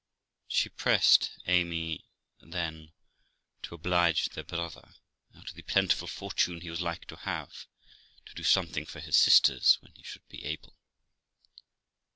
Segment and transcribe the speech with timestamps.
[0.47, 2.05] She pressed Amy,
[2.41, 2.91] then,
[3.61, 4.95] to oblige their brother,
[5.35, 7.67] out of the plentiful fortune he was like to have,
[8.25, 10.75] to do something for his sisters when he should be able.